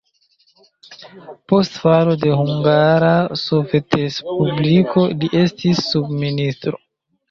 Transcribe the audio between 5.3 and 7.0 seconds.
estis subministro.